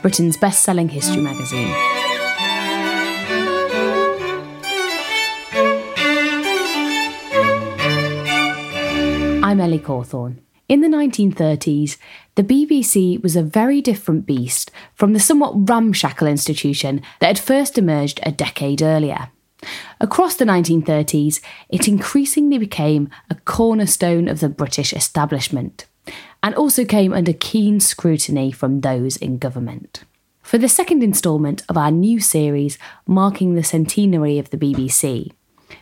[0.00, 1.72] Britain's best selling history magazine.
[9.42, 10.38] I'm Ellie Cawthorne.
[10.68, 11.96] In the 1930s,
[12.36, 17.78] the BBC was a very different beast from the somewhat ramshackle institution that had first
[17.78, 19.30] emerged a decade earlier.
[20.00, 25.86] Across the 1930s, it increasingly became a cornerstone of the British establishment
[26.42, 30.04] and also came under keen scrutiny from those in government.
[30.42, 35.32] For the second instalment of our new series marking the centenary of the BBC,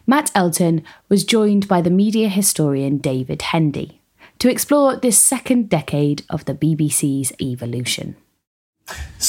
[0.06, 4.00] Matt Elton was joined by the media historian David Hendy
[4.38, 8.16] to explore this second decade of the BBC's evolution.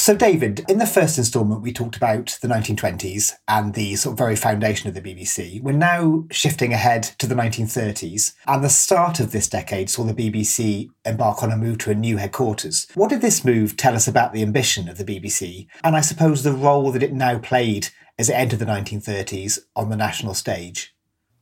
[0.07, 4.17] So, David, in the first instalment, we talked about the 1920s and the sort of
[4.17, 5.61] very foundation of the BBC.
[5.61, 10.13] We're now shifting ahead to the 1930s, and the start of this decade saw the
[10.13, 12.87] BBC embark on a move to a new headquarters.
[12.93, 16.41] What did this move tell us about the ambition of the BBC, and I suppose
[16.41, 20.95] the role that it now played as it entered the 1930s on the national stage?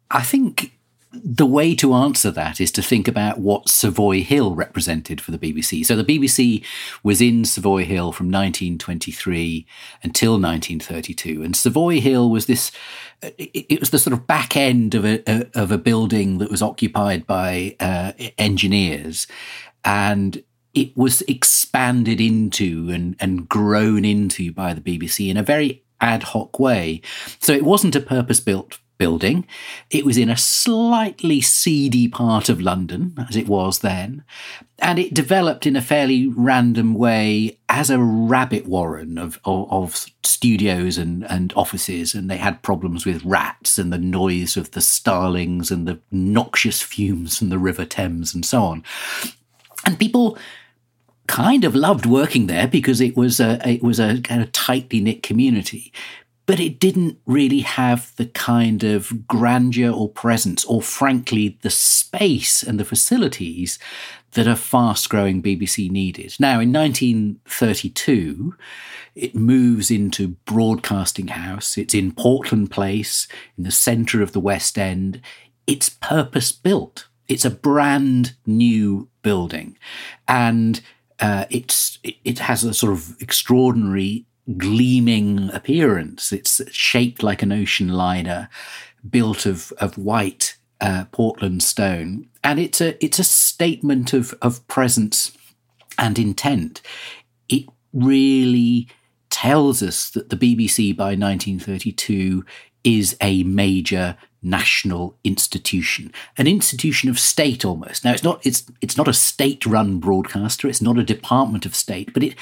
[0.10, 0.75] I think
[1.24, 5.38] the way to answer that is to think about what Savoy Hill represented for the
[5.38, 5.86] BBC.
[5.86, 6.64] So the BBC
[7.04, 9.66] was in Savoy Hill from 1923
[10.04, 12.72] until 1932, and Savoy Hill was this.
[13.22, 17.26] It was the sort of back end of a of a building that was occupied
[17.26, 19.28] by uh, engineers,
[19.84, 20.44] and
[20.74, 26.24] it was expanded into and and grown into by the BBC in a very ad
[26.24, 27.02] hoc way.
[27.40, 29.48] So it wasn't a purpose built building.
[29.90, 34.24] It was in a slightly seedy part of London, as it was then,
[34.80, 40.06] and it developed in a fairly random way as a rabbit warren of, of, of,
[40.24, 42.14] studios and, and offices.
[42.14, 46.82] And they had problems with rats and the noise of the starlings and the noxious
[46.82, 48.84] fumes from the River Thames and so on.
[49.86, 50.38] And people
[51.28, 55.00] kind of loved working there because it was a it was a kind of tightly
[55.00, 55.92] knit community
[56.46, 62.62] but it didn't really have the kind of grandeur or presence, or frankly, the space
[62.62, 63.80] and the facilities
[64.34, 66.36] that a fast growing BBC needed.
[66.40, 68.56] Now, in 1932,
[69.16, 71.78] it moves into Broadcasting House.
[71.78, 75.22] It's in Portland Place, in the centre of the West End.
[75.66, 77.08] It's purpose built.
[77.28, 79.78] It's a brand new building.
[80.28, 80.82] And
[81.20, 84.26] uh, it's it, it has a sort of extraordinary
[84.58, 86.32] gleaming appearance.
[86.32, 88.50] It's shaped like an ocean liner,
[89.10, 94.66] built of of white uh, Portland stone, and it's a it's a statement of of
[94.68, 95.36] presence
[95.98, 96.82] and intent.
[97.50, 98.88] It really
[99.30, 102.46] tells us that the BBC by 1932
[102.84, 108.06] is a major national institution, an institution of state almost.
[108.06, 112.14] Now it's not it's it's not a state-run broadcaster, it's not a department of state,
[112.14, 112.36] but it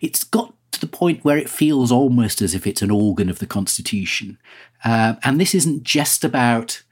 [0.00, 0.54] it's got
[0.98, 4.36] point where it feels almost as if it's an organ of the constitution.
[4.84, 6.82] Uh, and this isn't just about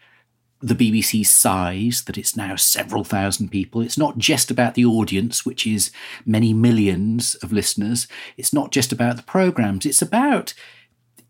[0.61, 3.81] the BBC's size, that it's now several thousand people.
[3.81, 5.91] It's not just about the audience, which is
[6.25, 8.07] many millions of listeners.
[8.37, 9.85] It's not just about the programs.
[9.85, 10.55] It's about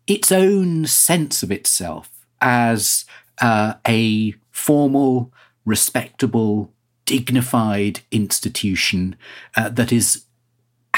[0.05, 3.05] its own sense of itself as
[3.41, 5.33] uh, a formal,
[5.65, 6.71] respectable,
[7.05, 9.15] dignified institution
[9.55, 10.26] uh, that is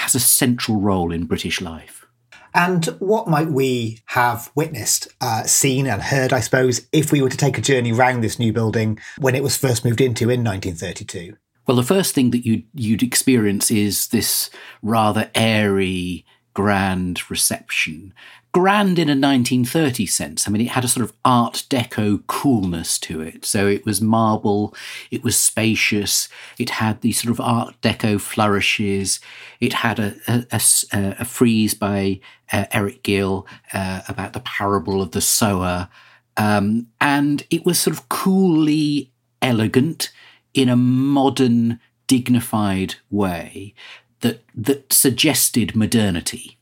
[0.02, 2.06] has a central role in British life.
[2.54, 7.30] And what might we have witnessed, uh, seen, and heard, I suppose, if we were
[7.30, 10.44] to take a journey round this new building when it was first moved into in
[10.44, 11.38] 1932?
[11.68, 14.50] Well, the first thing that you'd, you'd experience is this
[14.82, 18.14] rather airy, grand reception
[18.52, 20.48] grand in a 1930 sense.
[20.48, 23.46] I mean, it had a sort of Art Deco coolness to it.
[23.46, 24.74] So it was marble,
[25.12, 29.20] it was spacious, it had these sort of Art Deco flourishes.
[29.60, 30.62] It had a, a,
[30.92, 32.20] a, a frieze by
[32.52, 35.90] uh, Eric Gill uh, about the parable of the sower.
[36.38, 39.12] Um, and it was sort of coolly
[39.42, 40.12] elegant
[40.54, 43.74] in a modern, dignified way
[44.22, 46.59] that that suggested modernity.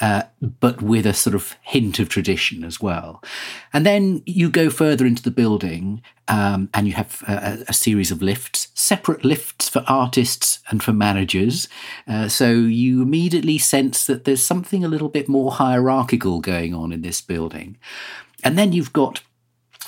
[0.00, 0.22] Uh,
[0.60, 3.22] but with a sort of hint of tradition as well.
[3.72, 8.10] And then you go further into the building um, and you have a, a, series
[8.10, 11.68] of lifts, separate lifts for artists and for managers.
[12.08, 16.92] Uh, so you immediately sense that there's something a little bit more hierarchical going on
[16.92, 17.76] in this building.
[18.42, 19.22] And then you've got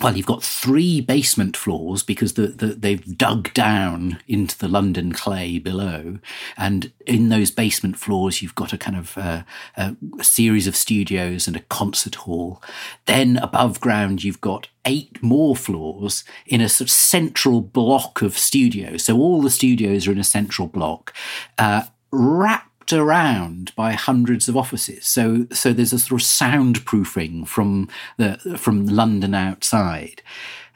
[0.03, 5.13] well, you've got three basement floors because the, the, they've dug down into the London
[5.13, 6.19] clay below.
[6.59, 9.43] And in those basement floors, you've got a kind of uh,
[9.77, 12.63] a, series of studios and a concert hall.
[13.07, 18.37] Then above ground, you've got eight more floors in a sort of central block of
[18.37, 19.05] studios.
[19.05, 21.15] So all the studios are in a central block,
[21.57, 21.85] uh,
[22.93, 25.07] around by hundreds of offices.
[25.07, 30.23] So so there's a sort of soundproofing from the from London outside.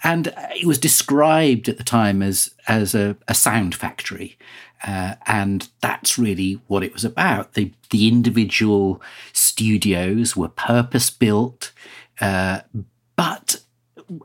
[0.02, 4.38] And it was described at the time as as a, a sound factory.
[4.82, 7.52] Uh, and that's really what it was about.
[7.54, 9.02] The the individual
[9.32, 11.72] studios were purpose built,
[12.20, 12.60] uh,
[13.16, 13.60] but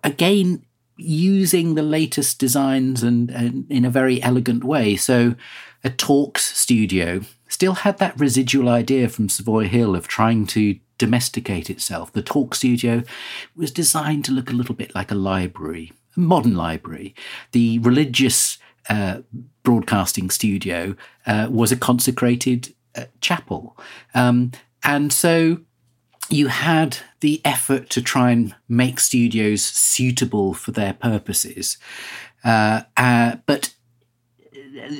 [0.03, 0.63] again
[0.97, 4.95] using the latest designs and, and in a very elegant way.
[4.95, 5.35] So
[5.83, 11.69] a talks studio still had that residual idea from Savoy Hill of trying to domesticate
[11.69, 12.11] itself.
[12.11, 13.03] The talk studio
[13.55, 17.13] was designed to look a little bit like a library, a modern library.
[17.51, 18.57] The religious
[18.89, 19.21] uh,
[19.63, 20.95] broadcasting studio
[21.25, 23.77] uh, was a consecrated uh, chapel.
[24.13, 24.51] Um,
[24.83, 25.59] and so
[26.29, 31.77] you had the effort to try and make studios suitable for their purposes.
[32.43, 33.74] Uh, uh, but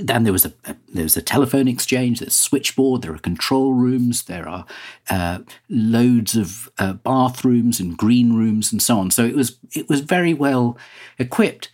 [0.01, 3.74] then there was a, a, there was a telephone exchange, there's switchboard, there are control
[3.74, 4.66] rooms, there are
[5.10, 5.39] uh,
[5.69, 9.12] loads of uh, bathrooms and green rooms and so on.
[9.12, 10.77] So it was it was very well
[11.19, 11.72] equipped.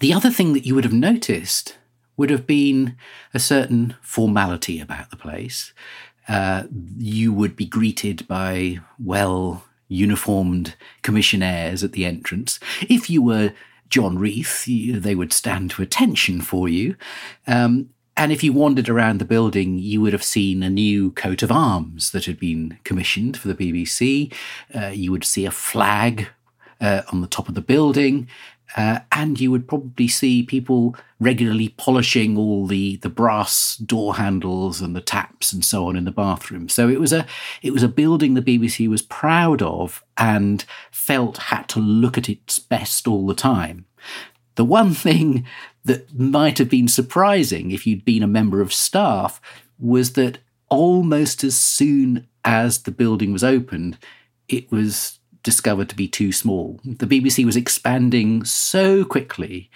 [0.00, 1.76] The other thing that you would have noticed
[2.16, 2.96] would have been
[3.32, 5.72] a certain formality about the place.
[6.26, 6.64] Uh,
[6.98, 12.60] you would be greeted by well uniformed commissionaires at the entrance.
[12.82, 13.52] If you were
[13.90, 16.96] John Reith, they would stand to attention for you.
[17.46, 21.42] Um, and if you wandered around the building, you would have seen a new coat
[21.42, 24.34] of arms that had been commissioned for the BBC.
[24.74, 26.26] Uh, you would see a flag
[26.80, 28.28] uh, on the top of the building.
[28.76, 34.80] Uh, and you would probably see people regularly polishing all the, the brass door handles
[34.80, 36.68] and the taps and so on in the bathroom.
[36.68, 37.26] So it was a
[37.62, 42.28] it was a building the BBC was proud of and felt had to look at
[42.28, 43.86] its best all the time.
[44.56, 45.46] The one thing
[45.84, 49.40] that might have been surprising if you'd been a member of staff
[49.78, 50.38] was that
[50.68, 53.98] almost as soon as the building was opened,
[54.48, 56.80] it was discovered to be too small.
[56.84, 59.70] The BBC was expanding so quickly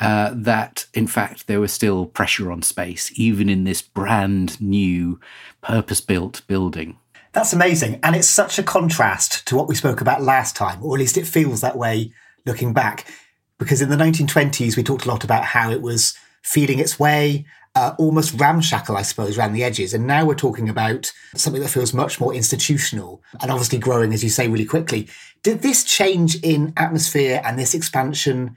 [0.00, 5.20] uh, that, in fact, there was still pressure on space, even in this brand new,
[5.62, 6.98] purpose built building.
[7.32, 8.00] That's amazing.
[8.02, 11.16] And it's such a contrast to what we spoke about last time, or at least
[11.16, 12.12] it feels that way
[12.44, 13.12] looking back.
[13.58, 17.44] Because in the 1920s, we talked a lot about how it was feeling its way
[17.76, 19.92] uh, almost ramshackle, I suppose, around the edges.
[19.92, 24.24] And now we're talking about something that feels much more institutional and obviously growing, as
[24.24, 25.08] you say, really quickly.
[25.42, 28.56] Did this change in atmosphere and this expansion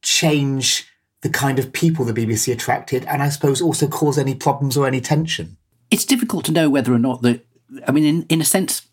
[0.00, 0.88] change
[1.20, 4.86] the kind of people the BBC attracted and I suppose also cause any problems or
[4.86, 5.58] any tension?
[5.90, 7.44] It's difficult to know whether or not that,
[7.86, 8.88] I mean, in, in a sense,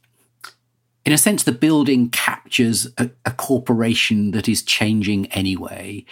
[1.08, 6.04] in a sense, the building captures a, a corporation that is changing anyway.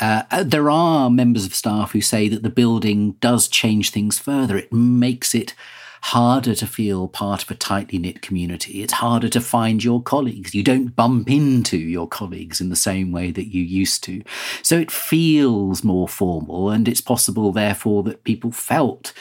[0.00, 4.16] Uh, uh, there are members of staff who say that the building does change things
[4.16, 4.56] further.
[4.56, 5.54] It makes it
[6.02, 8.80] harder to feel part of a tightly knit community.
[8.80, 10.54] It's harder to find your colleagues.
[10.54, 14.22] You don't bump into your colleagues in the same way that you used to.
[14.62, 19.12] So it feels more formal, and it's possible, therefore, that people felt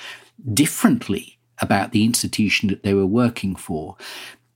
[0.53, 3.97] differently about the institution that they were working for.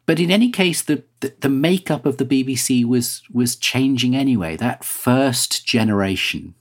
[0.07, 4.55] But in any case, the, the, the makeup of the BBC was was changing anyway.
[4.55, 6.55] That first generation,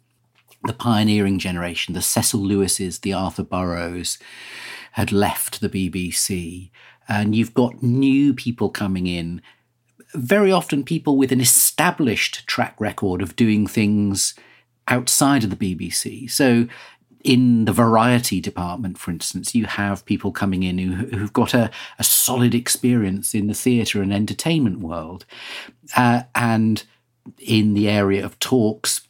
[0.65, 4.19] the pioneering generation, the Cecil Lewises, the Arthur Burrows,
[4.93, 6.71] had left the BBC,
[7.09, 9.41] and you've got new people coming in.
[10.12, 14.35] Very often, people with an established track record of doing things
[14.88, 16.29] outside of the BBC.
[16.31, 16.67] So
[17.26, 21.71] in the variety department, for instance, you have people coming in who, who've got a,
[21.99, 25.26] a solid experience in the theatre and entertainment world.
[25.97, 26.85] Uh, and
[27.38, 29.05] in the area of talks,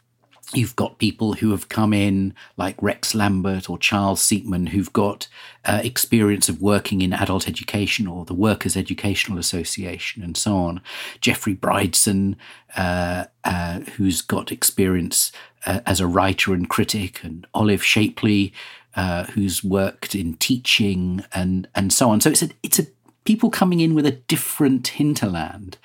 [0.56, 5.28] You've got people who have come in, like Rex Lambert or Charles Siepmann, who've got
[5.64, 10.80] uh, experience of working in adult education or the Workers' Educational Association and so on.
[11.20, 12.36] Geoffrey Bridson,
[12.76, 15.30] uh, uh, who's got experience
[15.66, 18.52] uh, as a writer and critic, and Olive Shapley,
[18.94, 22.20] uh, who's worked in teaching and and so on.
[22.20, 22.86] So it's a it's a
[23.24, 25.76] people coming in with a different hinterland.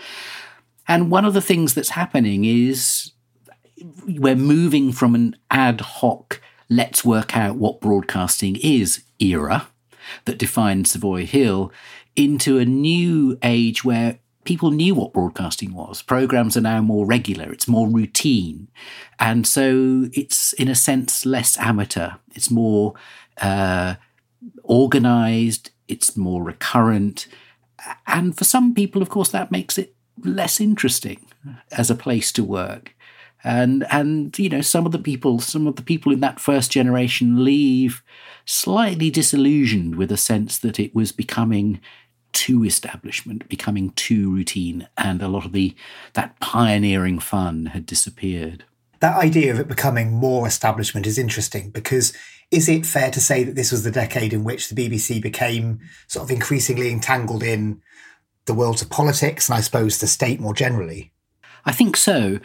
[0.88, 3.12] And one of the things that's happening is
[4.06, 9.68] we're moving from an ad hoc, let's work out what broadcasting is era
[10.26, 11.72] that defined Savoy Hill
[12.16, 16.02] into a new age where people knew what broadcasting was.
[16.02, 18.68] Programs are now more regular, it's more routine.
[19.20, 22.12] And so it's, in a sense, less amateur.
[22.34, 22.94] It's more
[23.40, 23.96] uh,
[24.64, 27.28] organized, it's more recurrent.
[28.08, 31.26] And for some people, of course, that makes it less interesting
[31.72, 32.96] as a place to work.
[33.44, 36.72] And and you know some of the people some of the people in that first
[36.72, 38.04] generation leave
[38.46, 41.80] slightly disillusioned with a sense that it was becoming
[42.34, 45.76] too establishment, becoming too routine, and a lot of the
[46.14, 48.64] that pioneering fun had disappeared.
[49.00, 52.14] That idea of it becoming more establishment is interesting because
[52.52, 55.80] is it fair to say that this was the decade in which the BBC became
[56.08, 57.82] sort of increasingly entangled in
[58.46, 61.11] the worlds of politics and I suppose the state more generally?
[61.66, 62.40] I think so.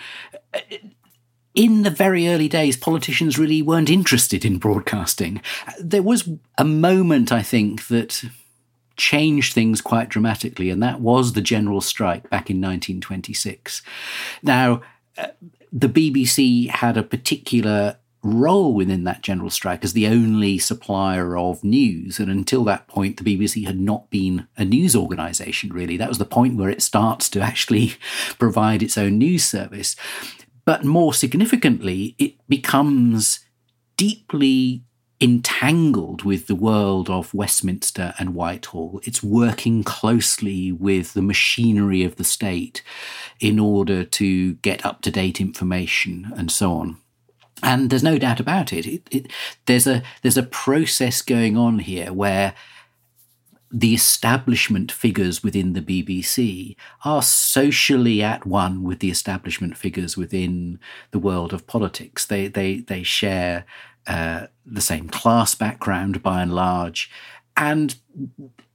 [1.55, 5.41] In the very early days, politicians really weren't interested in broadcasting.
[5.81, 8.23] There was a moment, I think, that
[8.97, 13.83] changed things quite dramatically, and that was the general strike back in 1926.
[14.43, 14.83] Now,
[15.17, 15.29] uh,
[15.73, 17.97] the BBC had a particular
[18.27, 22.19] role within that general strike as the only supplier of news.
[22.19, 25.97] And until that point, the BBC had not been a news organisation, really.
[25.97, 27.95] That was the point where it starts to actually
[28.39, 29.97] provide its own news service.
[30.65, 33.41] But more significantly, it becomes
[33.97, 34.83] deeply
[35.21, 39.01] entangled with the world of Westminster and Whitehall.
[39.05, 42.83] It's working closely with the machinery of the state
[43.41, 46.99] in order to get up to date information and so on.
[47.63, 48.87] And there's no doubt about it.
[48.87, 49.33] It, it.
[49.67, 52.55] There's a there's a process going on here where
[53.71, 60.79] the establishment figures within the BBC are socially at one with the establishment figures within
[61.11, 62.27] the world of politics.
[62.27, 63.65] They they they share
[64.07, 67.11] uh, the same class background by and large.
[67.57, 67.97] And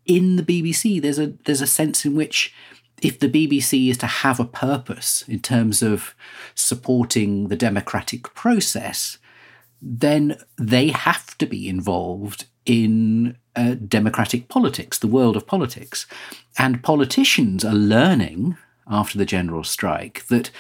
[0.06, 2.54] in the BBC, there's a there's a sense in which
[3.02, 6.16] if the BBC is to have a purpose in terms of
[6.56, 9.18] supporting the democratic process,
[9.82, 16.06] then they have to be involved in uh, democratic politics, the world of politics.
[16.58, 20.52] And politicians are learning after the general strike that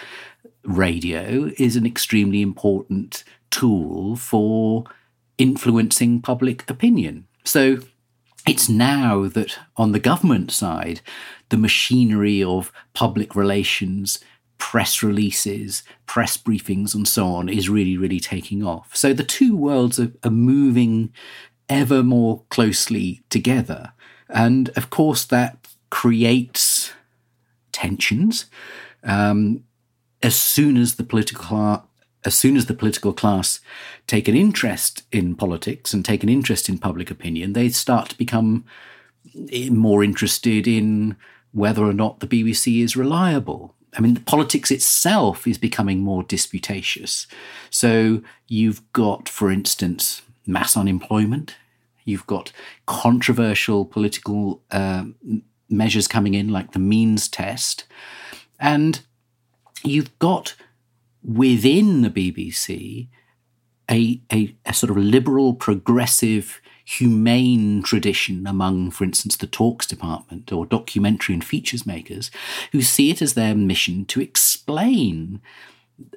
[0.63, 4.85] radio is an extremely important tool for
[5.37, 7.27] influencing public opinion.
[7.43, 7.79] So
[8.51, 10.99] it's now that on the government side,
[11.47, 14.19] the machinery of public relations,
[14.57, 18.93] press releases, press briefings, and so on is really, really taking off.
[18.93, 21.13] So the two worlds are, are moving
[21.69, 23.93] ever more closely together.
[24.27, 26.91] And of course, that creates
[27.71, 28.47] tensions.
[29.01, 29.63] Um,
[30.21, 31.85] as soon as the political
[32.23, 33.59] as soon as the political class
[34.07, 38.17] take an interest in politics and take an interest in public opinion, they start to
[38.17, 38.65] become
[39.69, 41.15] more interested in
[41.51, 43.75] whether or not the BBC is reliable.
[43.97, 47.27] I mean, politics itself is becoming more disputatious.
[47.69, 51.55] So you've got, for instance, mass unemployment.
[52.05, 52.51] You've got
[52.85, 55.05] controversial political uh,
[55.69, 57.83] measures coming in, like the means test.
[58.59, 59.01] And
[59.83, 60.55] you've got
[61.23, 63.07] within the BBC
[63.89, 70.51] a, a, a, sort of liberal, progressive, humane tradition among, for instance, the talks department
[70.51, 72.31] or documentary and features makers
[72.71, 75.41] who see it as their mission to explain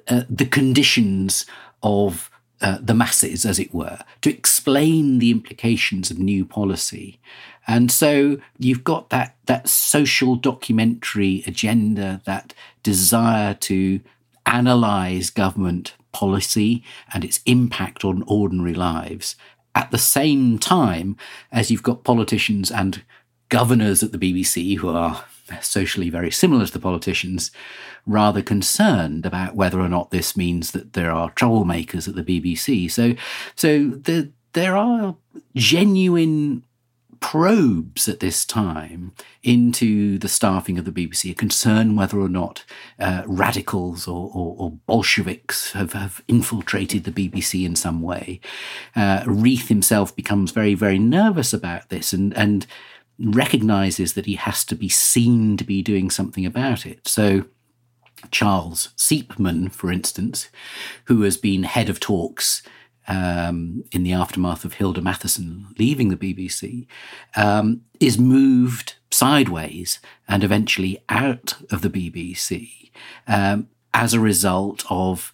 [0.07, 1.45] uh, the conditions
[1.83, 2.31] of
[2.61, 7.19] uh, the masses, as it were, to explain the implications of new policy.
[7.67, 13.99] And so you've got that, that social documentary agenda, that desire to
[14.45, 16.83] analyze government policy
[17.13, 19.35] and its impact on ordinary lives
[19.75, 21.17] at the same time
[21.51, 23.03] as you've got politicians and
[23.49, 25.25] governors at the BBC who are
[25.61, 27.51] socially very similar to the politicians,
[28.05, 32.89] rather concerned about whether or not this means that there are troublemakers at the BBC.
[32.89, 33.15] So,
[33.55, 35.15] so the, there are
[35.55, 36.63] genuine
[37.19, 42.63] probes at this time into the staffing of the BBC, a concern whether or not
[42.99, 48.39] uh, radicals or, or, or Bolsheviks have, have, infiltrated the BBC in some way.
[48.95, 52.65] Uh, Reith himself becomes very, very nervous about this and, and
[53.19, 57.07] recognizes that he has to be seen to be doing something about it.
[57.07, 57.45] So,
[58.31, 60.49] Charles Siepmann, for instance,
[61.05, 62.63] who has been head of talks
[63.07, 66.87] um, in the aftermath of Hilda Matheson leaving the BBC,
[67.35, 72.91] um, is moved sideways and eventually out of the BBC
[73.27, 75.31] um, as a result of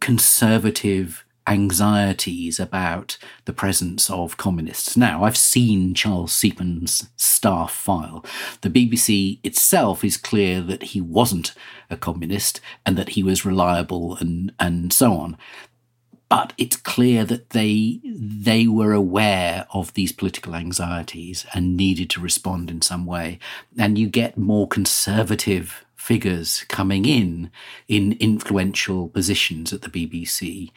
[0.00, 4.96] conservative anxieties about the presence of communists.
[4.96, 8.24] Now, I've seen Charles Siepmann's staff file.
[8.62, 11.54] The BBC itself is clear that he wasn't
[11.90, 15.36] a communist and that he was reliable and, and so on.
[16.34, 22.20] But it's clear that they they were aware of these political anxieties and needed to
[22.20, 23.38] respond in some way.
[23.78, 27.52] And you get more conservative figures coming in
[27.86, 30.72] in influential positions at the BBC.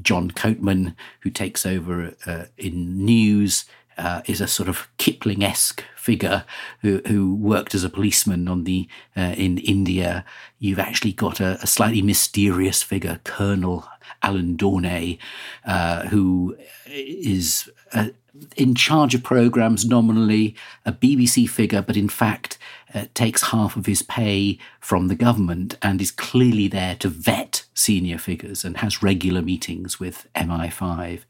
[0.00, 3.64] John Coatman, who takes over uh, in news,
[3.98, 6.44] uh, is a sort of Kipling-esque figure
[6.80, 10.24] who, who worked as a policeman on the uh, in India.
[10.58, 13.86] You've actually got a, a slightly mysterious figure, Colonel
[14.22, 15.18] Alan Dawnay,
[15.64, 16.56] uh, who
[16.86, 18.08] is uh,
[18.56, 20.54] in charge of programs nominally,
[20.86, 22.58] a BBC figure, but in fact
[22.94, 27.64] uh, takes half of his pay from the government and is clearly there to vet
[27.74, 31.20] senior figures and has regular meetings with MI5.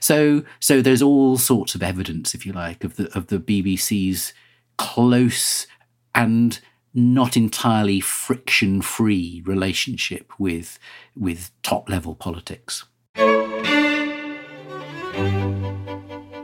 [0.00, 4.32] So, so there's all sorts of evidence, if you like, of the of the BBC's
[4.76, 5.66] close
[6.14, 6.60] and
[6.92, 10.78] not entirely friction-free relationship with
[11.16, 12.84] with top level politics.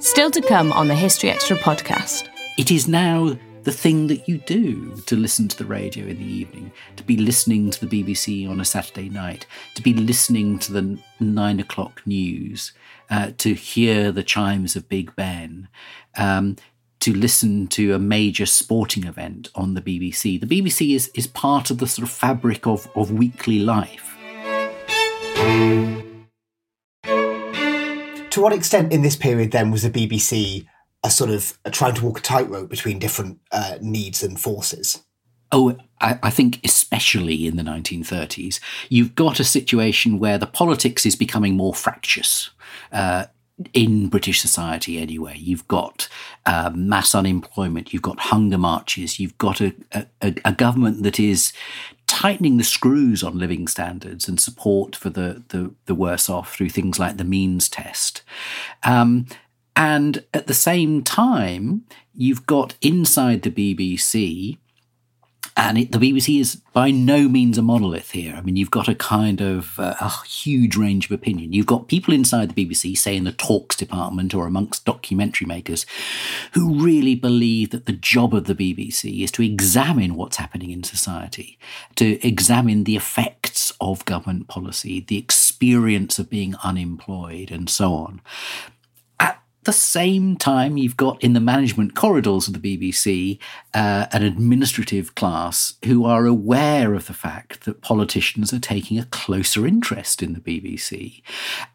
[0.00, 2.28] Still to come on the History Extra podcast.
[2.58, 6.24] It is now the thing that you do to listen to the radio in the
[6.24, 10.72] evening, to be listening to the BBC on a Saturday night, to be listening to
[10.72, 12.72] the nine o'clock news,
[13.10, 15.68] uh, to hear the chimes of Big Ben,
[16.16, 16.56] um,
[17.00, 20.40] to listen to a major sporting event on the BBC.
[20.40, 24.16] The BBC is, is part of the sort of fabric of, of weekly life.
[28.30, 30.66] To what extent in this period then was the BBC
[31.02, 35.02] a sort of a trying to walk a tightrope between different uh, needs and forces?
[35.52, 41.04] Oh, I, I, think especially in the 1930s, you've got a situation where the politics
[41.04, 42.50] is becoming more fractious.
[42.92, 43.26] Uh,
[43.74, 46.08] in British society, anyway, you've got
[46.46, 51.52] uh, mass unemployment, you've got hunger marches, you've got a, a, a government that is
[52.06, 56.70] tightening the screws on living standards and support for the, the, the worse off through
[56.70, 58.22] things like the means test.
[58.82, 59.26] Um,
[59.76, 64.58] and at the same time, you've got inside the BBC,
[65.56, 68.34] and it, the BBC is by no means a monolith here.
[68.34, 71.52] I mean, you've got a kind of uh, a huge range of opinion.
[71.52, 75.86] You've got people inside the BBC, say in the talks department or amongst documentary makers,
[76.52, 80.82] who really believe that the job of the BBC is to examine what's happening in
[80.82, 81.58] society,
[81.96, 88.20] to examine the effects of government policy, the experience of being unemployed, and so on
[89.64, 93.38] the same time, you've got in the management corridors of the BBC
[93.74, 99.04] uh, an administrative class who are aware of the fact that politicians are taking a
[99.06, 101.22] closer interest in the BBC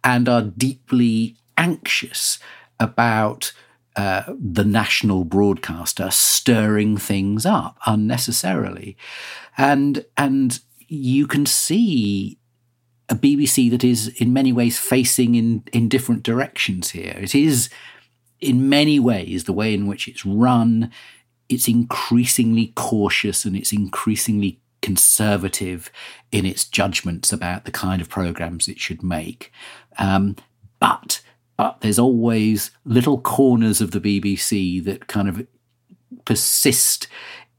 [0.04, 2.40] and are deeply anxious
[2.80, 3.54] about
[3.96, 8.98] uh, the national broadcaster stirring things up unnecessarily,
[9.58, 12.38] and and you can see
[13.10, 17.16] a BBC that is in many ways facing in, in different directions here.
[17.18, 17.70] It is,
[18.40, 20.92] in many ways, the way in which it's run,
[21.48, 25.92] it's increasingly cautious and it's increasingly conservative
[26.32, 29.52] in its judgments about the kind of programs it should make.
[29.98, 30.36] Um,
[30.80, 31.22] but
[31.58, 35.48] but there's always little corners of the BBC that kind of
[36.26, 37.08] persist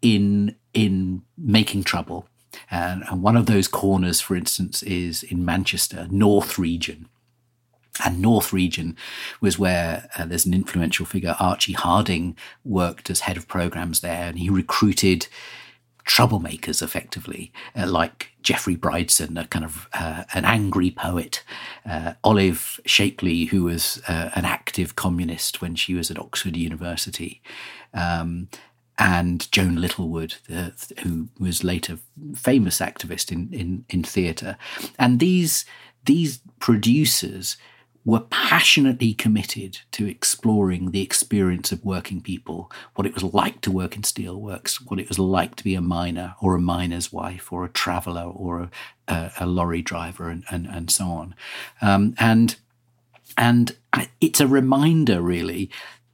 [0.02, 2.28] in in making trouble
[2.70, 7.08] and, and one of those corners, for instance, is in Manchester, North Region.
[8.04, 8.94] And North Region
[9.40, 14.28] was where uh, there's an influential figure, Archie Harding, worked as head of programs there,
[14.28, 15.28] and he recruited
[16.06, 21.42] troublemakers effectively, uh, like Geoffrey Bridson, a kind of uh, an angry poet,
[21.84, 27.42] uh, Olive Shapley, who was uh, an active communist when she was at Oxford University,
[27.92, 28.48] um,
[28.98, 31.98] and Joan Littlewood, the, who was later
[32.34, 34.56] famous activist in, in, in theatre.
[34.98, 35.64] And these,
[36.04, 37.56] these producers
[38.06, 43.70] were passionately committed to exploring the experience of working people, what it was like to
[43.70, 47.52] work in steelworks, what it was like to be a miner or a miner's wife
[47.52, 48.70] or a traveller or a,
[49.08, 51.34] a, a, lorry driver and, and, and so on.
[51.82, 52.54] Um, and,
[53.36, 53.76] and
[54.20, 55.68] it's a reminder, really,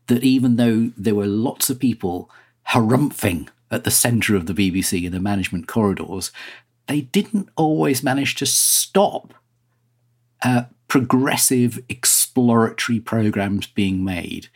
[0.06, 2.30] that even though there were lots of people
[2.68, 6.30] harumphing at the centre of the BBC in the management corridors,
[6.86, 9.34] they didn't always manage to stop
[10.42, 14.48] uh, progressive exploratory programs being made.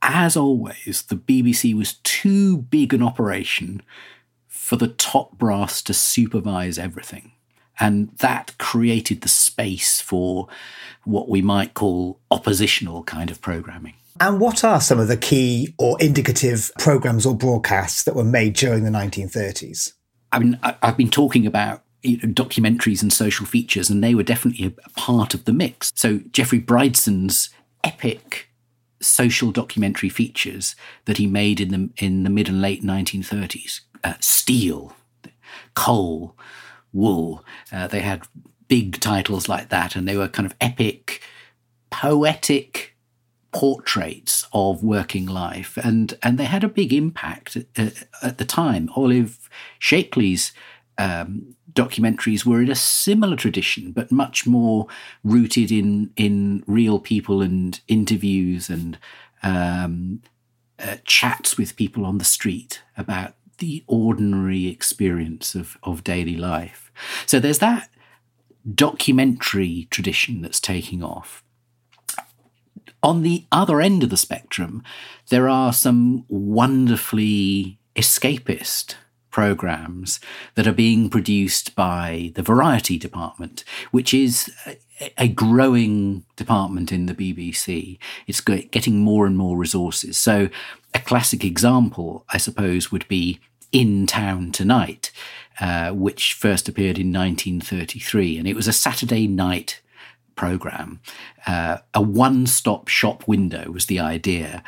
[0.00, 3.82] As always, the BBC was too big an operation
[4.46, 7.32] for the top brass to supervise everything.
[7.80, 10.48] And that created the space for
[11.04, 13.94] what we might call oppositional kind of programming.
[14.20, 18.54] And what are some of the key or indicative programs or broadcasts that were made
[18.54, 19.92] during the 1930s?
[20.32, 24.22] I mean, I've been talking about you know, documentaries and social features, and they were
[24.22, 25.92] definitely a part of the mix.
[25.94, 27.50] So Geoffrey Bridson's
[27.84, 28.48] epic
[29.00, 34.14] social documentary features that he made in the in the mid and late 1930s, uh,
[34.20, 34.94] steel,
[35.74, 36.36] coal,
[36.92, 37.44] wool.
[37.72, 38.26] Uh, they had
[38.66, 41.22] big titles like that, and they were kind of epic,
[41.90, 42.96] poetic
[43.52, 48.90] portraits of working life, and and they had a big impact at, at the time.
[48.94, 50.52] Olive Shapley's
[50.98, 54.86] um, documentaries were in a similar tradition, but much more
[55.24, 58.98] rooted in in real people and interviews and
[59.42, 60.20] um,
[60.78, 66.92] uh, chats with people on the street about the ordinary experience of of daily life.
[67.26, 67.88] So there's that
[68.74, 71.42] documentary tradition that's taking off.
[73.02, 74.82] On the other end of the spectrum,
[75.28, 78.94] there are some wonderfully escapist
[79.30, 80.18] programs
[80.54, 84.52] that are being produced by the Variety Department, which is
[85.16, 87.98] a growing department in the BBC.
[88.26, 90.16] It's getting more and more resources.
[90.16, 90.48] So,
[90.94, 93.38] a classic example, I suppose, would be
[93.70, 95.12] In Town Tonight,
[95.60, 98.38] uh, which first appeared in 1933.
[98.38, 99.80] And it was a Saturday night
[100.38, 101.00] program.
[101.46, 104.62] Uh, a one stop shop window was the idea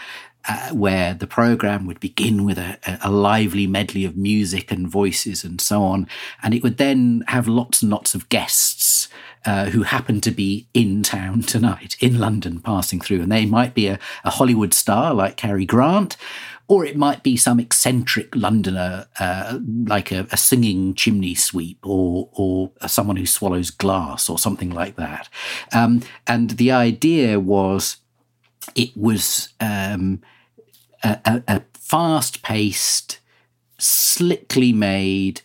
[0.48, 5.44] uh, where the program would begin with a, a, lively medley of music and voices
[5.44, 6.08] and so on.
[6.42, 9.08] And it would then have lots and lots of guests
[9.44, 13.20] uh, who happen to be in town tonight, in London, passing through.
[13.22, 16.16] And they might be a, a Hollywood star like Cary Grant,
[16.70, 22.28] or it might be some eccentric Londoner, uh, like a, a, singing chimney sweep, or
[22.32, 25.28] or someone who swallows glass, or something like that.
[25.72, 27.96] Um, and the idea was
[28.76, 30.22] it was um,
[31.02, 33.18] a, a fast paced,
[33.76, 35.40] slickly made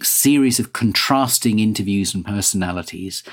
[0.00, 3.24] series of contrasting interviews and personalities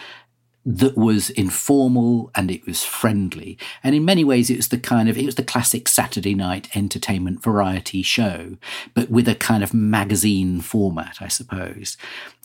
[0.70, 3.58] that was informal and it was friendly.
[3.84, 6.76] And in many ways, it was the kind of, it was the classic Saturday night
[6.76, 8.58] entertainment variety show,
[8.94, 11.96] but with a kind of magazine format, I suppose.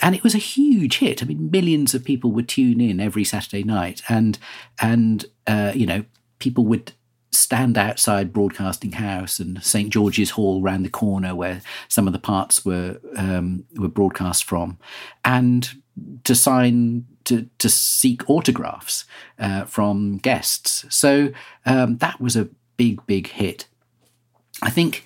[0.01, 1.21] And it was a huge hit.
[1.21, 4.39] I mean, millions of people would tune in every Saturday night and,
[4.81, 6.05] and, uh, you know,
[6.39, 6.93] people would
[7.33, 12.21] stand outside Broadcasting House and St George's Hall round the corner where some of the
[12.21, 14.79] parts were um, were broadcast from,
[15.25, 15.71] and
[16.25, 19.05] to sign to to seek autographs
[19.39, 20.85] uh, from guests.
[20.89, 21.33] So
[21.67, 23.67] um, that was a big big hit.
[24.63, 25.05] I think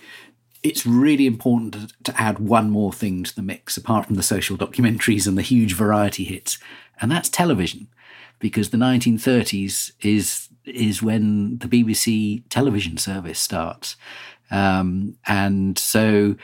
[0.62, 4.22] it's really important to, to add one more thing to the mix apart from the
[4.22, 6.58] social documentaries and the huge variety hits,
[7.00, 7.88] and that's television
[8.38, 13.96] because the 1930s is is when the BBC television service starts,
[14.50, 16.36] um, and so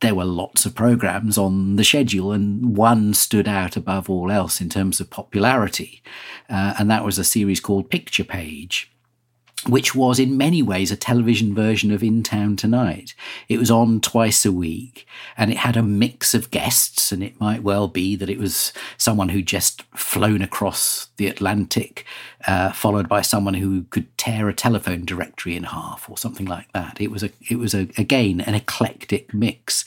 [0.00, 4.60] there were lots of programs on the schedule, and one stood out above all else
[4.60, 6.02] in terms of popularity,
[6.48, 8.93] uh, and that was a series called Picture Page
[9.68, 13.14] which was in many ways a television version of In Town Tonight.
[13.48, 17.40] It was on twice a week and it had a mix of guests, and it
[17.40, 22.04] might well be that it was someone who just flown across the Atlantic,
[22.46, 26.70] uh, followed by someone who could tear a telephone directory in half or something like
[26.72, 27.00] that.
[27.00, 29.84] It was a, it was a, again an eclectic mix,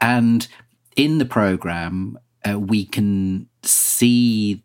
[0.00, 0.46] and
[0.96, 4.62] in the program uh, we can see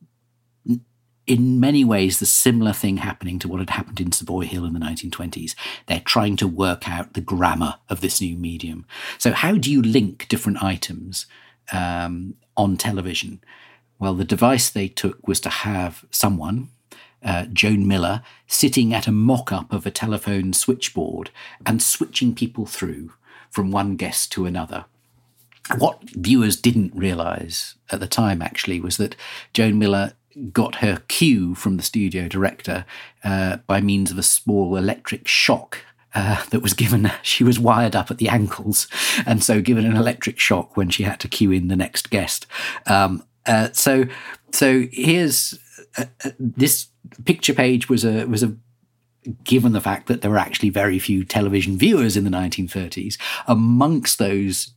[1.29, 4.73] in many ways the similar thing happening to what had happened in Savoy Hill in
[4.73, 5.53] the 1920s.
[5.85, 8.87] They're trying to work out the grammar of this new medium.
[9.19, 11.27] So, how do you link different items
[11.71, 13.41] um, on television?
[13.99, 16.69] Well, the device they took was to have someone,
[17.23, 21.29] uh, Joan Miller, sitting at a mock up of a telephone switchboard
[21.63, 23.13] and switching people through
[23.51, 24.85] from one guest to another.
[25.77, 29.15] What viewers didn't realize at the time actually was that
[29.53, 30.13] Joan Miller
[30.51, 32.85] got her cue from the studio director
[33.23, 35.79] uh, by means of a small electric shock
[36.15, 37.11] uh, that was given.
[37.21, 38.87] She was wired up at the ankles,
[39.25, 42.47] and so given an electric shock when she had to cue in the next guest.
[42.85, 44.05] Um, uh, so,
[44.51, 45.57] so here's
[45.97, 46.87] uh, uh, this
[47.25, 48.55] picture page was a was a
[49.43, 53.17] given the fact that there were actually very few television viewers in the 1930s.
[53.47, 54.73] Amongst those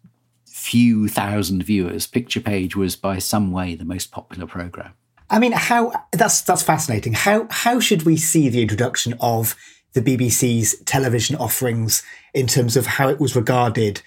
[0.47, 4.93] few thousand viewers, Picture Page was by some way the most popular program.
[5.33, 7.15] I mean, how that's that's fascinating.
[7.15, 9.57] How how should we see the introduction of
[9.95, 12.03] the BBC's television offerings
[12.35, 14.03] in terms of how it was regarded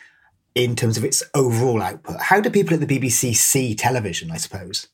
[0.53, 2.21] in terms of its overall output?
[2.21, 4.87] How do people at the BBC see television, I suppose?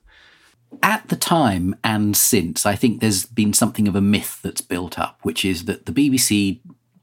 [0.81, 4.97] At the time and since, I think there's been something of a myth that's built
[4.97, 6.61] up, which is that the BBC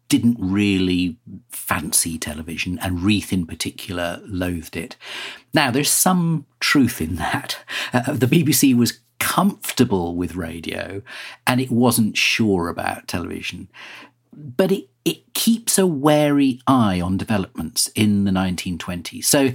[0.08, 1.18] didn't really
[1.50, 4.96] fancy television, and Reith in particular loathed it.
[5.52, 7.58] Now, there's some truth in that.
[7.92, 11.02] Uh, the BBC was comfortable with radio
[11.46, 13.68] and it wasn't sure about television.
[14.32, 19.24] But it, it keeps a wary eye on developments in the 1920s.
[19.24, 19.52] So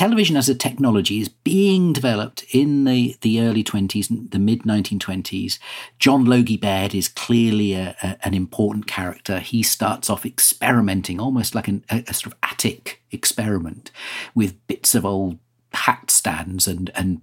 [0.00, 5.58] television as a technology is being developed in the, the early 20s, the mid 1920s.
[5.98, 9.40] John Logie Baird is clearly a, a, an important character.
[9.40, 13.90] He starts off experimenting, almost like an, a, a, sort of attic experiment,
[14.34, 15.38] with bits of old
[15.74, 17.20] hat stands and, and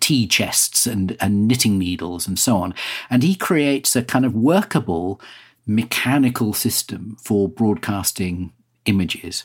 [0.00, 2.74] tea chests and, and knitting needles and so on.
[3.10, 5.20] And he creates a kind of workable
[5.66, 8.52] mechanical system for broadcasting
[8.84, 9.44] images.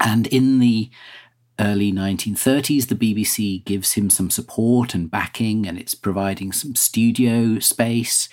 [0.00, 0.90] And in the
[1.60, 7.58] early 1930s, the BBC gives him some support and backing, and it's providing some studio
[7.58, 8.28] space.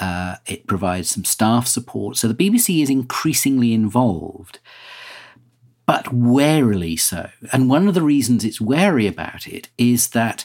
[0.00, 2.16] Uh, it provides some staff support.
[2.16, 4.58] So the BBC is increasingly involved,
[5.86, 7.30] but warily so.
[7.52, 10.44] And one of the reasons it's wary about it is that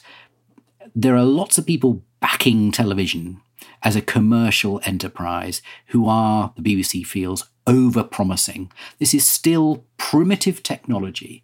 [0.96, 3.42] there are lots of people backing television
[3.84, 8.72] as a commercial enterprise who are, the BBC feels, over promising.
[9.00, 11.44] This is still primitive technology.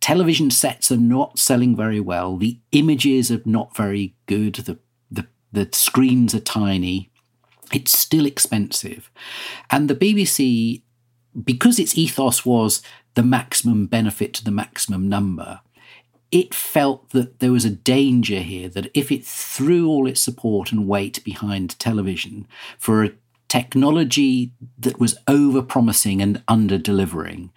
[0.00, 2.36] Television sets are not selling very well.
[2.36, 4.54] The images are not very good.
[4.54, 4.78] The,
[5.10, 7.10] the, the screens are tiny.
[7.72, 9.10] It's still expensive.
[9.70, 10.82] And the BBC,
[11.44, 12.82] because its ethos was
[13.14, 15.60] the maximum benefit to the maximum number,
[16.30, 20.70] it felt that there was a danger here that if it threw all its support
[20.70, 22.46] and weight behind television
[22.78, 23.12] for a
[23.48, 27.50] technology that was over promising and under delivering,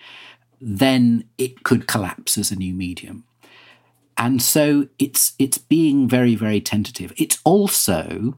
[0.59, 3.23] then it could collapse as a new medium.
[4.17, 7.13] And so it's it's being very, very tentative.
[7.17, 8.37] It's also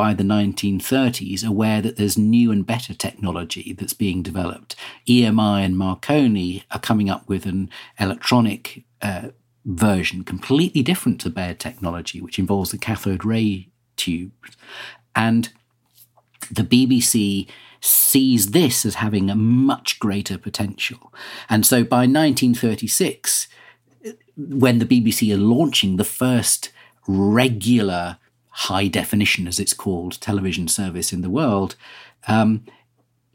[0.00, 4.74] by the 1930s aware that there's new and better technology that's being developed.
[5.06, 9.28] EMI and Marconi are coming up with an electronic uh,
[9.66, 14.32] version, completely different to Baird technology, which involves the cathode ray tube.
[15.14, 15.50] And
[16.50, 17.46] the BBC
[17.82, 21.12] sees this as having a much greater potential.
[21.50, 23.48] And so by 1936,
[24.34, 26.72] when the BBC are launching the first
[27.06, 28.16] regular
[28.50, 31.76] high definition, as it's called, television service in the world,
[32.28, 32.64] um,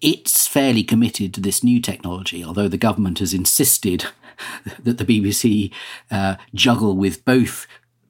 [0.02, 4.06] it's fairly committed to this new technology, although the government has insisted
[4.84, 5.72] that the BBC
[6.12, 7.66] uh, juggle with both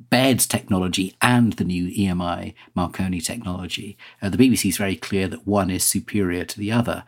[0.10, 3.98] Baird's technology and the new EMI Marconi technology.
[4.22, 7.04] Uh, the BBC is very clear that one is superior to the other.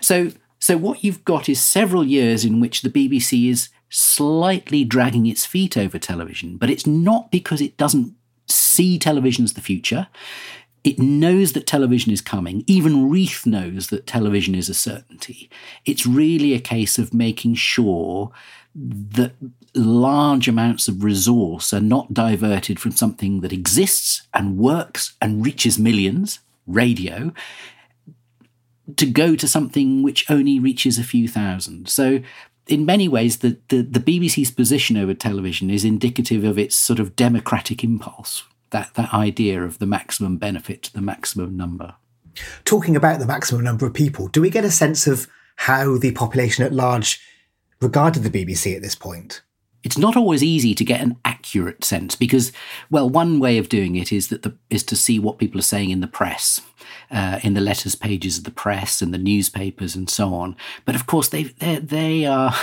[0.00, 5.26] So, so what you've got is several years in which the BBC is slightly dragging
[5.26, 8.14] its feet over television, but it's not because it doesn't
[8.48, 10.08] see television as the future.
[10.84, 12.64] It knows that television is coming.
[12.66, 15.48] Even Reith knows that television is a certainty.
[15.84, 18.32] It's really a case of making sure
[18.74, 19.32] that
[19.74, 25.78] large amounts of resource are not diverted from something that exists and works and reaches
[25.78, 27.32] millions, radio,
[28.96, 31.88] to go to something which only reaches a few thousand.
[31.88, 32.20] So,
[32.66, 37.00] in many ways, the, the, the BBC's position over television is indicative of its sort
[37.00, 41.94] of democratic impulse, that, that idea of the maximum benefit to the maximum number.
[42.64, 46.12] Talking about the maximum number of people, do we get a sense of how the
[46.12, 47.20] population at large
[47.80, 49.42] regarded the BBC at this point?
[49.82, 52.52] It's not always easy to get an accurate sense because,
[52.88, 55.64] well, one way of doing it is that the, is to see what people are
[55.64, 56.60] saying in the press,
[57.10, 60.56] uh, in the letters pages of the press and the newspapers and so on.
[60.84, 62.54] But of course, they they are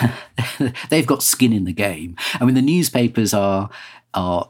[0.90, 2.16] they've got skin in the game.
[2.40, 3.70] I mean, the newspapers are
[4.14, 4.50] are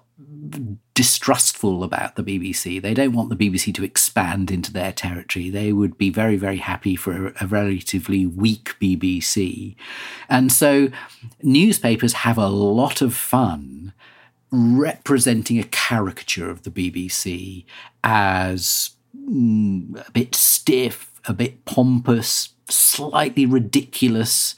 [0.99, 2.81] distrustful about the BBC.
[2.81, 5.49] They don't want the BBC to expand into their territory.
[5.49, 9.77] They would be very, very happy for a, a relatively weak BBC.
[10.27, 10.89] And so
[11.41, 13.93] newspapers have a lot of fun
[14.51, 17.63] representing a caricature of the BBC
[18.03, 24.55] as mm, a bit stiff, a bit pompous, slightly ridiculous.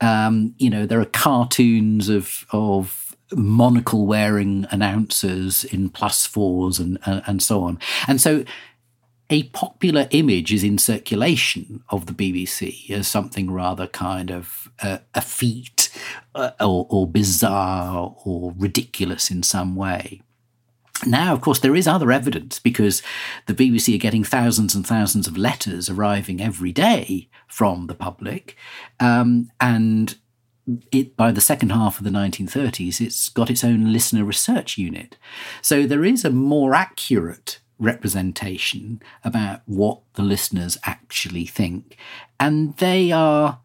[0.00, 6.98] Um, you know, there are cartoons of of monocle wearing announcers in plus fours and,
[7.04, 7.78] and, and so on.
[8.08, 8.44] And so
[9.30, 14.98] a popular image is in circulation of the BBC as something rather kind of uh,
[15.14, 15.88] effete
[16.34, 20.20] uh, or, or bizarre or ridiculous in some way.
[21.06, 23.02] Now, of course, there is other evidence because
[23.46, 28.56] the BBC are getting thousands and thousands of letters arriving every day from the public.
[28.98, 30.16] Um, and
[30.92, 35.16] it, by the second half of the 1930s, it's got its own listener research unit.
[35.62, 41.96] So there is a more accurate representation about what the listeners actually think.
[42.38, 43.60] And they are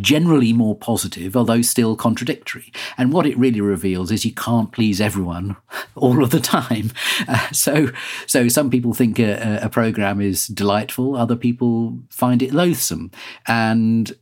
[0.00, 2.72] generally more positive, although still contradictory.
[2.98, 5.56] And what it really reveals is you can't please everyone
[5.94, 6.92] all of the time.
[7.28, 7.88] Uh, so,
[8.26, 13.10] so some people think a, a program is delightful, other people find it loathsome,
[13.48, 14.14] and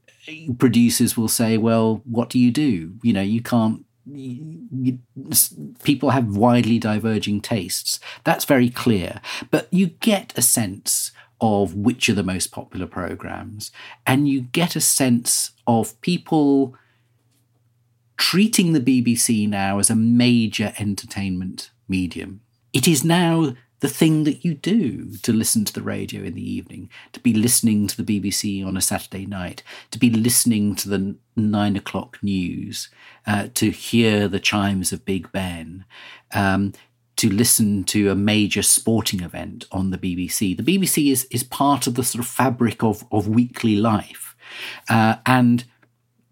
[0.59, 2.95] producers will say, "Well, what do you do?
[3.03, 4.99] You know, you can't." You,
[5.83, 8.01] people have widely diverging tastes.
[8.23, 9.21] That's very clear.
[9.51, 13.71] But you get a sense of which are the most popular programs.
[14.07, 16.75] And you get a sense of people
[18.17, 22.41] treating the BBC now as a major entertainment medium.
[22.73, 26.51] It is now the thing that you do to listen to the radio in the
[26.51, 30.89] evening, to be listening to the BBC on a Saturday night, to be listening to
[30.89, 32.89] the nine o'clock news,
[33.27, 35.85] uh, to hear the chimes of Big Ben,
[36.33, 36.73] um,
[37.25, 40.55] to listen to a major sporting event on the BBC.
[40.55, 44.37] The BBC is is part of the sort of fabric of of weekly life,
[44.91, 45.65] uh, and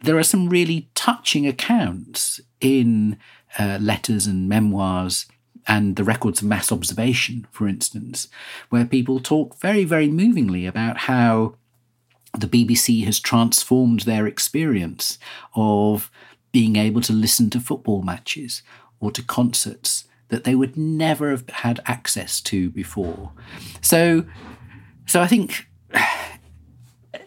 [0.01, 3.17] there are some really touching accounts in
[3.59, 5.25] uh, letters and memoirs
[5.67, 8.29] and the records of mass observation, for instance,
[8.69, 11.55] where people talk very very movingly about how
[12.39, 15.19] the BBC has transformed their experience
[15.55, 16.11] of
[16.51, 18.63] being able to listen to football matches
[19.01, 23.33] or to concerts that they would never have had access to before.
[23.83, 24.25] So,
[25.07, 25.69] so I think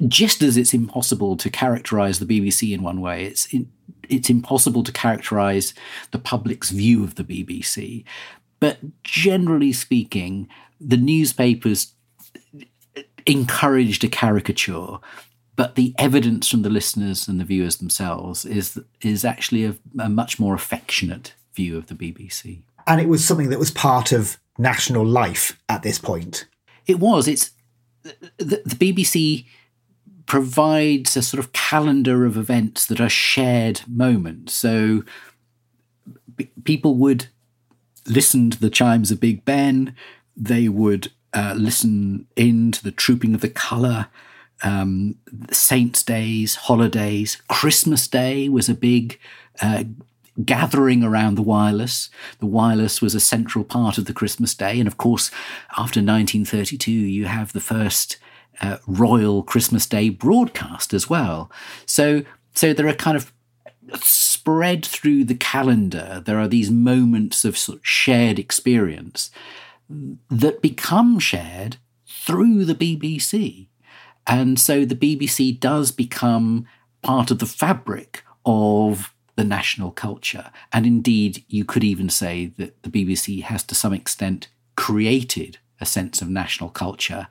[0.07, 3.47] just as it's impossible to characterize the BBC in one way, it's
[4.09, 5.75] it's impossible to characterize
[6.09, 8.03] the public's view of the BBC.
[8.59, 10.47] But generally speaking,
[10.81, 11.93] the newspapers
[13.27, 14.97] encouraged a caricature
[15.55, 20.09] but the evidence from the listeners and the viewers themselves is is actually a, a,
[20.09, 24.37] much more affectionate view of the BBC and it was something that was part of
[24.57, 26.45] national life at this point.
[26.87, 27.27] It was.
[27.27, 27.51] It's
[28.03, 29.45] the, the BBC
[30.25, 34.53] provides a sort of calendar of events that are shared moments.
[34.53, 35.03] So
[36.35, 37.27] b- people would
[38.07, 39.95] listen to the chimes of Big Ben.
[40.35, 44.07] They would uh, listen in to the trooping of the colour.
[44.63, 45.15] Um,
[45.51, 49.19] Saints' days, holidays, Christmas Day was a big
[49.61, 49.83] uh,
[50.43, 52.09] gathering around the wireless.
[52.39, 54.79] The wireless was a central part of the Christmas day.
[54.79, 55.31] And of course,
[55.71, 58.17] after 1932, you have the first
[58.61, 61.51] uh, royal Christmas Day broadcast as well.
[61.85, 63.31] So, so there are kind of
[64.01, 69.31] spread through the calendar, there are these moments of, sort of shared experience
[70.29, 73.67] that become shared through the BBC.
[74.27, 76.65] And so the BBC does become
[77.01, 80.51] part of the fabric of the national culture.
[80.71, 85.85] And indeed, you could even say that the BBC has to some extent created a
[85.85, 87.27] sense of national culture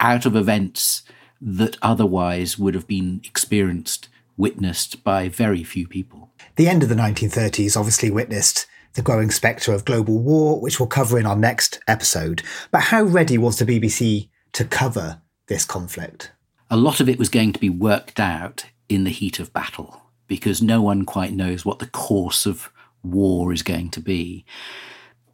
[0.00, 1.02] out of events
[1.40, 6.30] that otherwise would have been experienced, witnessed by very few people.
[6.56, 10.86] The end of the 1930s obviously witnessed the growing spectre of global war, which we'll
[10.86, 12.42] cover in our next episode.
[12.70, 16.32] But how ready was the BBC to cover this conflict?
[16.70, 20.03] A lot of it was going to be worked out in the heat of battle
[20.26, 22.70] because no one quite knows what the course of
[23.02, 24.44] war is going to be.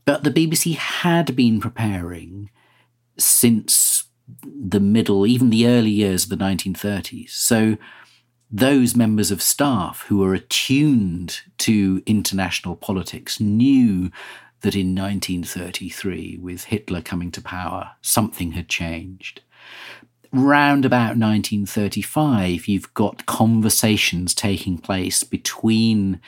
[0.05, 2.51] But the BBC had been preparing
[3.17, 4.05] since
[4.45, 7.31] the middle, even the early years of the 1930s.
[7.31, 7.77] So
[8.51, 14.11] those members of staff who were attuned to international politics knew
[14.63, 19.43] that in 1933, with Hitler coming to power, something had changed
[20.33, 26.21] round about 1935, you've got conversations taking place between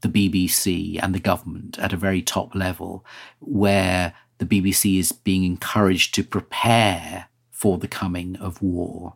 [0.00, 3.04] the BBC and the government at a very top level,
[3.40, 9.14] where the BBC is being encouraged to prepare for the coming of war.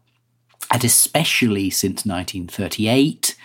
[0.73, 3.37] And especially since 1938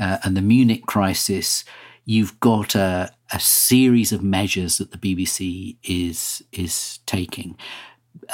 [0.00, 1.64] uh, and the Munich crisis,
[2.04, 7.56] you've got a, a series of measures that the BBC is is taking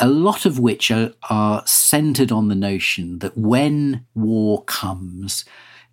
[0.01, 5.45] a lot of which are, are centered on the notion that when war comes,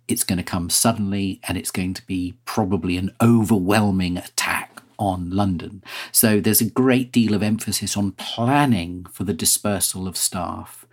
[0.08, 5.30] it's going to come suddenly and it's going to be probably an overwhelming attack on
[5.30, 5.82] London.
[6.12, 10.86] So there's a great deal of emphasis on planning for the dispersal of staff.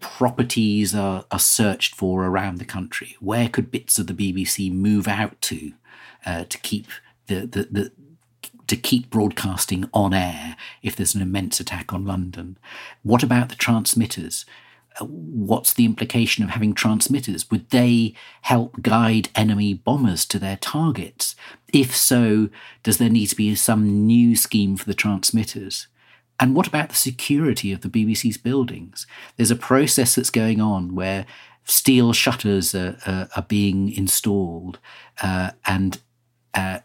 [0.00, 3.16] Properties are, are searched for around the country.
[3.20, 5.72] Where could bits of the BBC move out to
[6.26, 6.86] uh, to keep
[7.26, 7.92] the, the, the
[8.66, 12.58] to keep broadcasting on air if there's an immense attack on London?
[13.02, 14.44] What about the transmitters?
[15.00, 17.50] Uh, what's the implication of having transmitters?
[17.50, 21.34] Would they help guide enemy bombers to their targets?
[21.72, 22.48] If so,
[22.82, 25.88] does there need to be some new scheme for the transmitters?
[26.40, 29.06] And what about the security of the BBC's buildings?
[29.36, 31.26] There's a process that's going on where
[31.64, 34.78] steel shutters are, are, are being installed
[35.22, 36.00] uh, and
[36.54, 36.80] uh,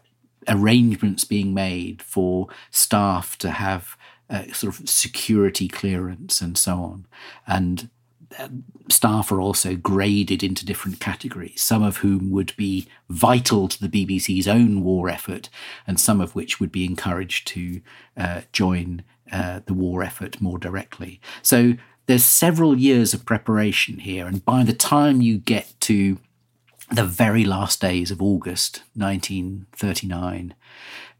[0.48, 3.96] arrangements being made for staff to have
[4.28, 7.06] uh, sort of security clearance and so on.
[7.46, 7.90] And
[8.38, 8.48] uh,
[8.88, 14.06] staff are also graded into different categories, some of whom would be vital to the
[14.06, 15.48] BBC's own war effort,
[15.86, 17.80] and some of which would be encouraged to
[18.16, 21.20] uh, join uh, the war effort more directly.
[21.42, 21.74] So
[22.06, 26.18] there's several years of preparation here, and by the time you get to
[26.90, 30.54] the very last days of August 1939,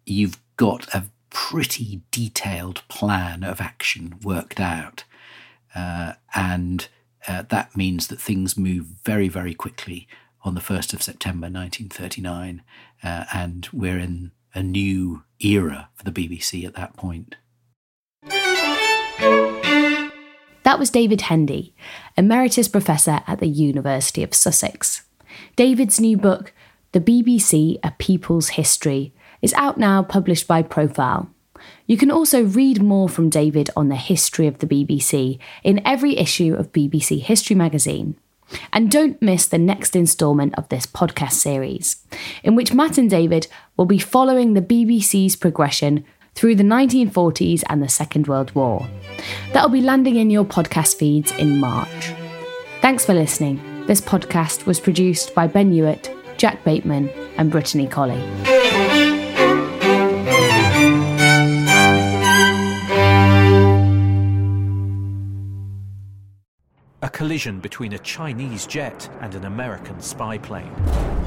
[0.04, 5.04] you've got a pretty detailed plan of action worked out.
[5.74, 6.88] Uh, and
[7.28, 10.08] uh, that means that things move very, very quickly
[10.42, 12.62] on the 1st of September 1939.
[13.02, 17.36] Uh, and we're in a new era for the BBC at that point.
[20.62, 21.74] That was David Hendy,
[22.16, 25.02] Emeritus Professor at the University of Sussex.
[25.56, 26.52] David's new book,
[26.92, 29.12] The BBC A People's History,
[29.42, 31.30] is out now, published by Profile.
[31.86, 36.16] You can also read more from David on the history of the BBC in every
[36.16, 38.16] issue of BBC History magazine.
[38.72, 42.04] And don't miss the next instalment of this podcast series,
[42.42, 46.04] in which Matt and David will be following the BBC's progression
[46.34, 48.88] through the 1940s and the Second World War.
[49.52, 52.12] That'll be landing in your podcast feeds in March.
[52.80, 53.69] Thanks for listening.
[53.86, 58.20] This podcast was produced by Ben Hewitt, Jack Bateman, and Brittany Colley.
[67.02, 70.72] A collision between a Chinese jet and an American spy plane.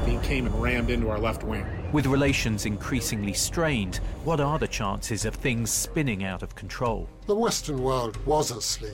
[0.06, 1.66] He came and rammed into our left wing.
[1.92, 7.10] With relations increasingly strained, what are the chances of things spinning out of control?
[7.26, 8.94] The Western world was asleep.